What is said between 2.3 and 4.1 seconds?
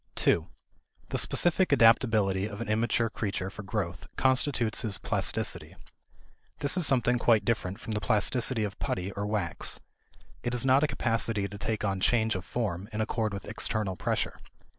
of an immature creature for growth